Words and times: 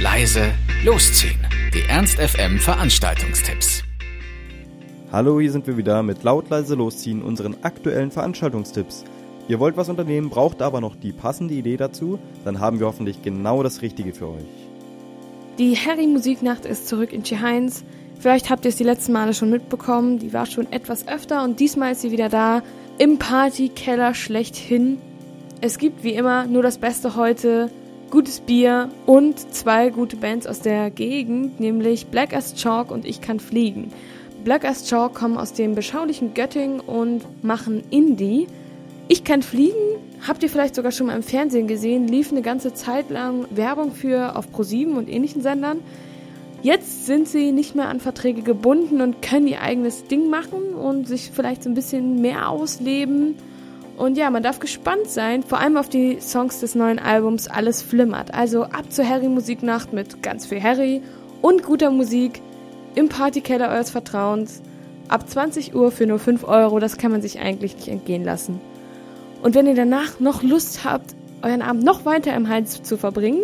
leise, 0.00 0.52
losziehen. 0.84 1.44
Die 1.74 1.82
Ernst 1.88 2.20
FM 2.20 2.60
Veranstaltungstipps. 2.60 3.82
Hallo, 5.10 5.40
hier 5.40 5.50
sind 5.50 5.66
wir 5.66 5.76
wieder 5.76 6.04
mit 6.04 6.22
laut 6.22 6.48
leise 6.50 6.76
losziehen 6.76 7.20
unseren 7.20 7.56
aktuellen 7.62 8.12
Veranstaltungstipps. 8.12 9.04
Ihr 9.48 9.58
wollt 9.58 9.76
was 9.76 9.88
unternehmen, 9.88 10.30
braucht 10.30 10.62
aber 10.62 10.80
noch 10.80 10.94
die 10.94 11.10
passende 11.10 11.54
Idee 11.54 11.76
dazu, 11.76 12.20
dann 12.44 12.60
haben 12.60 12.78
wir 12.78 12.86
hoffentlich 12.86 13.22
genau 13.22 13.64
das 13.64 13.82
Richtige 13.82 14.12
für 14.12 14.28
euch. 14.28 14.44
Die 15.58 15.74
Harry 15.74 16.06
Musiknacht 16.06 16.64
ist 16.64 16.86
zurück 16.86 17.12
in 17.12 17.24
Heinz. 17.24 17.82
Vielleicht 18.20 18.50
habt 18.50 18.66
ihr 18.66 18.68
es 18.68 18.76
die 18.76 18.84
letzten 18.84 19.12
Male 19.12 19.34
schon 19.34 19.50
mitbekommen, 19.50 20.20
die 20.20 20.32
war 20.32 20.46
schon 20.46 20.70
etwas 20.70 21.08
öfter 21.08 21.42
und 21.42 21.58
diesmal 21.58 21.92
ist 21.92 22.02
sie 22.02 22.12
wieder 22.12 22.28
da 22.28 22.62
im 22.98 23.18
Partykeller 23.18 24.14
schlechthin. 24.14 24.98
Es 25.60 25.76
gibt 25.78 26.04
wie 26.04 26.14
immer 26.14 26.46
nur 26.46 26.62
das 26.62 26.78
Beste 26.78 27.16
heute, 27.16 27.68
gutes 28.10 28.40
Bier 28.40 28.90
und 29.06 29.54
zwei 29.54 29.90
gute 29.90 30.16
Bands 30.16 30.46
aus 30.46 30.60
der 30.60 30.90
Gegend, 30.90 31.60
nämlich 31.60 32.06
Black 32.06 32.34
as 32.34 32.54
Chalk 32.54 32.90
und 32.90 33.04
Ich 33.04 33.20
kann 33.20 33.40
fliegen. 33.40 33.92
Black 34.44 34.64
as 34.64 34.84
Chalk 34.88 35.14
kommen 35.14 35.36
aus 35.36 35.52
dem 35.52 35.74
beschaulichen 35.74 36.34
Göttingen 36.34 36.80
und 36.80 37.22
machen 37.44 37.82
Indie. 37.90 38.46
Ich 39.08 39.24
kann 39.24 39.42
fliegen, 39.42 39.98
habt 40.26 40.42
ihr 40.42 40.48
vielleicht 40.48 40.74
sogar 40.74 40.92
schon 40.92 41.06
mal 41.08 41.16
im 41.16 41.22
Fernsehen 41.22 41.66
gesehen, 41.66 42.08
lief 42.08 42.30
eine 42.30 42.42
ganze 42.42 42.74
Zeit 42.74 43.10
lang 43.10 43.46
Werbung 43.50 43.92
für 43.92 44.36
auf 44.36 44.46
Pro7 44.48 44.94
und 44.94 45.08
ähnlichen 45.08 45.42
Sendern. 45.42 45.80
Jetzt 46.62 47.06
sind 47.06 47.28
sie 47.28 47.52
nicht 47.52 47.76
mehr 47.76 47.88
an 47.88 48.00
Verträge 48.00 48.42
gebunden 48.42 49.00
und 49.00 49.22
können 49.22 49.46
ihr 49.46 49.62
eigenes 49.62 50.04
Ding 50.04 50.28
machen 50.28 50.74
und 50.74 51.06
sich 51.06 51.30
vielleicht 51.32 51.62
so 51.62 51.70
ein 51.70 51.74
bisschen 51.74 52.20
mehr 52.20 52.48
ausleben. 52.48 53.36
Und 53.98 54.16
ja, 54.16 54.30
man 54.30 54.44
darf 54.44 54.60
gespannt 54.60 55.08
sein, 55.08 55.42
vor 55.42 55.58
allem 55.58 55.76
auf 55.76 55.88
die 55.88 56.20
Songs 56.20 56.60
des 56.60 56.76
neuen 56.76 57.00
Albums 57.00 57.48
Alles 57.48 57.82
flimmert. 57.82 58.32
Also 58.32 58.62
ab 58.62 58.92
zur 58.92 59.08
Harry 59.08 59.28
Musiknacht 59.28 59.92
mit 59.92 60.22
ganz 60.22 60.46
viel 60.46 60.62
Harry 60.62 61.02
und 61.42 61.64
guter 61.64 61.90
Musik 61.90 62.40
im 62.94 63.08
Partykeller 63.08 63.70
eures 63.70 63.90
Vertrauens. 63.90 64.62
Ab 65.08 65.28
20 65.28 65.74
Uhr 65.74 65.90
für 65.90 66.06
nur 66.06 66.20
5 66.20 66.44
Euro, 66.44 66.78
das 66.78 66.96
kann 66.96 67.10
man 67.10 67.22
sich 67.22 67.40
eigentlich 67.40 67.74
nicht 67.74 67.88
entgehen 67.88 68.24
lassen. 68.24 68.60
Und 69.42 69.56
wenn 69.56 69.66
ihr 69.66 69.74
danach 69.74 70.20
noch 70.20 70.44
Lust 70.44 70.84
habt, 70.84 71.16
euren 71.42 71.62
Abend 71.62 71.82
noch 71.82 72.04
weiter 72.04 72.34
im 72.34 72.48
Heinz 72.48 72.82
zu 72.82 72.96
verbringen, 72.96 73.42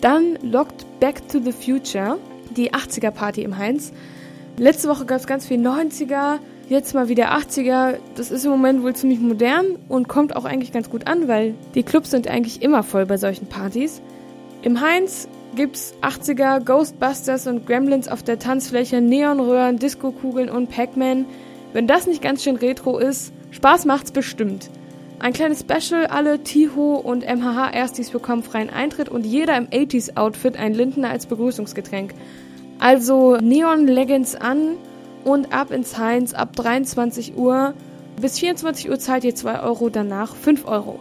dann 0.00 0.38
lockt 0.42 0.86
Back 1.00 1.26
to 1.28 1.40
the 1.40 1.52
Future, 1.52 2.18
die 2.56 2.72
80er 2.72 3.10
Party 3.10 3.42
im 3.42 3.58
Heinz. 3.58 3.92
Letzte 4.58 4.88
Woche 4.88 5.06
gab 5.06 5.18
es 5.18 5.26
ganz 5.26 5.46
viel 5.46 5.58
90er, 5.58 6.38
Jetzt 6.68 6.94
mal 6.94 7.08
wieder 7.08 7.32
80er, 7.32 7.96
das 8.14 8.30
ist 8.30 8.44
im 8.44 8.50
Moment 8.50 8.82
wohl 8.82 8.94
ziemlich 8.94 9.20
modern 9.20 9.78
und 9.88 10.08
kommt 10.08 10.34
auch 10.36 10.44
eigentlich 10.44 10.72
ganz 10.72 10.88
gut 10.88 11.06
an, 11.06 11.28
weil 11.28 11.54
die 11.74 11.82
Clubs 11.82 12.10
sind 12.10 12.28
eigentlich 12.28 12.62
immer 12.62 12.82
voll 12.82 13.04
bei 13.04 13.16
solchen 13.16 13.46
Partys. 13.46 14.00
Im 14.62 14.80
Heinz 14.80 15.28
gibt's 15.54 15.92
80er 16.02 16.60
Ghostbusters 16.60 17.46
und 17.46 17.66
Gremlins 17.66 18.08
auf 18.08 18.22
der 18.22 18.38
Tanzfläche, 18.38 19.00
Neonröhren, 19.00 19.78
Discokugeln 19.78 20.48
und 20.48 20.70
Pac-Man. 20.70 21.26
Wenn 21.72 21.86
das 21.86 22.06
nicht 22.06 22.22
ganz 22.22 22.42
schön 22.42 22.56
retro 22.56 22.98
ist, 22.98 23.32
Spaß 23.50 23.84
macht's 23.84 24.12
bestimmt. 24.12 24.70
Ein 25.18 25.32
kleines 25.32 25.60
Special, 25.60 26.06
alle 26.06 26.42
Tiho 26.42 26.94
und 26.96 27.24
MHH 27.24 27.70
Erstis 27.70 28.10
bekommen 28.10 28.42
freien 28.42 28.70
Eintritt 28.70 29.08
und 29.08 29.26
jeder 29.26 29.56
im 29.56 29.66
80s 29.66 30.16
Outfit 30.16 30.56
ein 30.56 30.74
Lindner 30.74 31.10
als 31.10 31.26
Begrüßungsgetränk. 31.26 32.14
Also 32.78 33.36
Neon 33.36 33.86
Leggings 33.86 34.34
an 34.34 34.76
und 35.24 35.52
ab 35.52 35.70
ins 35.70 35.98
Heinz 35.98 36.34
ab 36.34 36.54
23 36.54 37.36
Uhr. 37.36 37.74
Bis 38.20 38.38
24 38.38 38.90
Uhr 38.90 38.98
zahlt 38.98 39.24
ihr 39.24 39.34
2 39.34 39.62
Euro, 39.62 39.88
danach 39.88 40.34
5 40.36 40.66
Euro. 40.66 40.98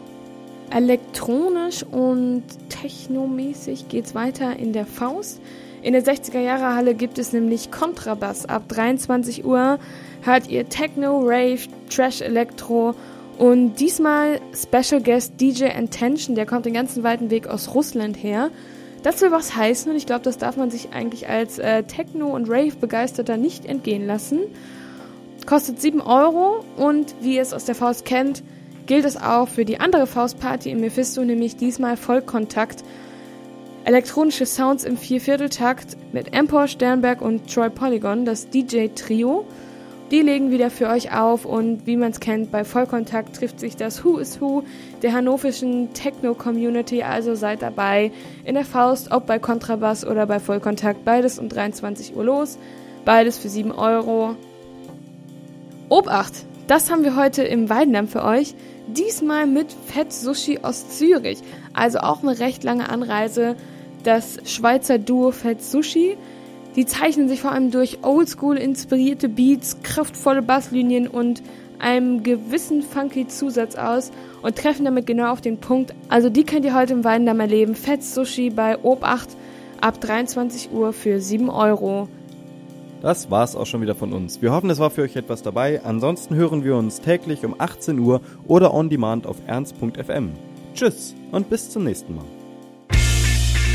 Elektronisch 0.70 1.84
und 1.84 2.44
technomäßig 2.70 3.90
geht's 3.90 4.16
weiter 4.16 4.56
in 4.58 4.72
der 4.74 4.86
Faust. 4.86 5.42
In 5.82 5.94
der 5.94 6.04
60er 6.04 6.40
Jahre 6.40 6.76
Halle 6.76 6.94
gibt 6.94 7.18
es 7.18 7.34
nämlich 7.34 7.72
Kontrabass. 7.72 8.46
Ab 8.46 8.64
23 8.70 9.44
Uhr 9.44 9.80
hört 10.22 10.48
ihr 10.48 10.70
Techno, 10.70 11.20
Rave, 11.20 11.68
Trash 11.90 12.22
Elektro 12.22 12.94
und 13.38 13.80
diesmal 13.80 14.40
Special 14.54 15.02
Guest 15.02 15.42
DJ 15.42 15.66
Intention, 15.66 16.36
der 16.36 16.46
kommt 16.46 16.66
den 16.66 16.74
ganzen 16.74 17.04
weiten 17.04 17.32
Weg 17.32 17.48
aus 17.48 17.74
Russland 17.74 18.22
her. 18.22 18.52
Das 19.04 19.22
will 19.22 19.32
was 19.32 19.56
heißen 19.56 19.92
und 19.92 19.98
ich 19.98 20.06
glaube, 20.06 20.24
das 20.24 20.38
darf 20.38 20.58
man 20.58 20.70
sich 20.70 20.90
eigentlich 20.94 21.28
als 21.28 21.58
äh, 21.58 21.84
Techno- 21.84 22.36
und 22.36 22.50
Rave-Begeisterter 22.50 23.38
nicht 23.38 23.66
entgehen 23.66 24.06
lassen. 24.06 24.42
Kostet 25.46 25.82
7 25.82 26.02
Euro 26.02 26.64
und 26.78 27.16
wie 27.22 27.36
ihr 27.36 27.42
es 27.42 27.54
aus 27.54 27.66
der 27.66 27.74
Faust 27.74 28.06
kennt, 28.06 28.44
gilt 28.86 29.06
es 29.06 29.18
auch 29.18 29.48
für 29.48 29.66
die 29.66 29.80
andere 29.80 30.06
Faustparty 30.06 30.70
im 30.70 30.82
Mephisto, 30.82 31.24
nämlich 31.24 31.56
diesmal 31.56 31.98
Vollkontakt. 31.98 32.84
Elektronische 33.86 34.46
Sounds 34.46 34.84
im 34.84 34.98
Viervierteltakt 34.98 35.98
mit 36.14 36.36
Empor, 36.36 36.68
Sternberg 36.68 37.22
und 37.22 37.52
Troy 37.52 37.72
Polygon, 37.72 38.26
das 38.26 38.50
DJ-Trio. 38.50 39.46
Die 40.12 40.20
legen 40.20 40.52
wieder 40.52 40.70
für 40.70 40.90
euch 40.90 41.14
auf 41.14 41.46
und 41.46 41.88
wie 41.88 41.96
man 41.96 42.12
es 42.12 42.20
kennt, 42.20 42.52
bei 42.52 42.66
Vollkontakt 42.66 43.34
trifft 43.34 43.62
sich 43.62 43.78
das 43.78 44.04
Who 44.04 44.18
is 44.18 44.42
Who 44.42 44.64
der 45.02 45.14
hannoverschen 45.14 45.94
Techno-Community, 45.94 47.02
also 47.02 47.34
seid 47.34 47.62
dabei 47.62 48.12
in 48.44 48.56
der 48.56 48.66
Faust, 48.66 49.14
ob 49.14 49.26
bei 49.26 49.40
Kontrabass 49.40 50.06
oder 50.06 50.26
bei 50.26 50.42
Vollkontakt, 50.42 51.06
beides 51.06 51.40
um 51.40 51.48
23 51.48 52.14
Uhr 52.14 52.26
los, 52.26 52.58
beides 53.06 53.38
für 53.38 53.48
7 53.48 53.72
Euro. 53.72 54.36
Obacht, 55.88 56.34
das 56.68 56.92
haben 56.92 57.06
wir 57.06 57.16
heute 57.16 57.44
im 57.44 57.70
Weidendamm 57.70 58.10
für 58.10 58.26
euch, 58.26 58.54
diesmal 58.88 59.48
mit 59.48 59.68
Fett 59.72 60.12
Sushi 60.12 60.60
aus 60.62 60.90
Zürich, 60.90 61.40
also 61.74 62.00
auch 62.00 62.22
eine 62.22 62.38
recht 62.38 62.66
lange 62.66 62.90
Anreise, 62.90 63.56
das 64.04 64.40
Schweizer 64.44 65.00
Duo 65.00 65.32
Fett 65.32 65.64
Sushi 65.64 66.18
die 66.76 66.86
zeichnen 66.86 67.28
sich 67.28 67.42
vor 67.42 67.52
allem 67.52 67.72
durch 67.72 68.00
oldschool 68.04 68.58
inspirierte 68.58 69.30
Beats, 69.30 69.78
kraftvolle 69.84 70.42
Basslinien 70.42 71.08
und 71.08 71.42
einem 71.80 72.24
gewissen 72.24 72.82
funky 72.82 73.28
Zusatz 73.28 73.76
aus 73.76 74.12
und 74.42 74.56
treffen 74.56 74.86
damit 74.86 75.08
genau 75.08 75.32
auf 75.32 75.42
den 75.42 75.58
Punkt. 75.58 75.94
Also 76.10 76.30
die 76.30 76.44
könnt 76.44 76.66
ihr 76.66 76.76
heute 76.76 76.94
im 76.94 77.04
Weindamm 77.04 77.40
erleben. 77.40 77.76
Fett 77.76 78.04
Sushi 78.04 78.50
bei 78.52 78.78
Ob8 78.78 79.30
ab 79.82 80.00
23 80.00 80.72
Uhr 80.72 80.94
für 80.94 81.20
7 81.20 81.50
Euro. 81.50 82.08
Das 83.02 83.32
war's 83.32 83.56
auch 83.56 83.66
schon 83.66 83.82
wieder 83.82 83.96
von 83.96 84.14
uns. 84.14 84.44
Wir 84.44 84.52
hoffen, 84.52 84.70
es 84.70 84.78
war 84.78 84.92
für 84.92 85.02
euch 85.02 85.16
etwas 85.16 85.42
dabei. 85.42 85.84
Ansonsten 85.84 86.36
hören 86.36 86.64
wir 86.64 86.76
uns 86.76 87.02
täglich 87.02 87.44
um 87.44 87.56
18 87.58 87.98
Uhr 87.98 88.22
oder 88.48 88.74
on 88.74 88.90
demand 88.90 89.26
auf 89.26 89.38
ernst.fm. 89.48 90.30
Tschüss 90.76 91.16
und 91.32 91.50
bis 91.50 91.72
zum 91.72 91.84
nächsten 91.84 92.16
Mal. 92.16 92.26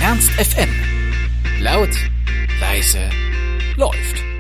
Ernst 0.01 0.31
FM. 0.31 0.69
Laut 1.61 1.91
leise 2.61 3.11
läuft. 3.77 4.36